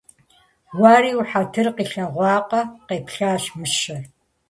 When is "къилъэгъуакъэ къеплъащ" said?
1.75-3.43